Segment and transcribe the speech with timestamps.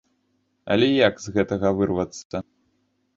[0.75, 2.37] Але як з гэтага вырвацца?